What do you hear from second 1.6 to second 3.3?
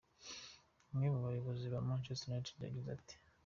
ba Manchester United yagize ati:.